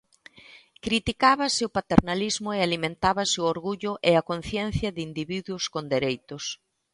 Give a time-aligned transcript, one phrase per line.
[0.85, 6.43] Criticábase o paternalismo e alimentábase o orgullo e a conciencia de individuos con dereitos.